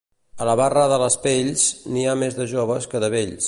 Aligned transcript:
A 0.43 0.45
la 0.49 0.55
barra 0.59 0.85
de 0.93 0.97
les 1.03 1.17
pells, 1.27 1.67
n'hi 1.93 2.07
ha 2.07 2.17
més 2.23 2.39
de 2.41 2.51
joves 2.55 2.89
que 2.95 3.03
de 3.05 3.15
vells. 3.19 3.39